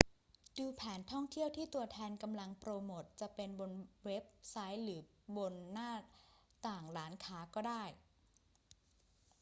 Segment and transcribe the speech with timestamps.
[0.57, 3.71] ดูแผนท่องเที่ยวที่ตัวแทนกำลังโปรโมทจะเป็นบน
[4.03, 5.01] เว็บไซต์หรือ
[5.37, 5.91] บนหน้า
[6.67, 7.83] ต่างร้านค้าก็ได้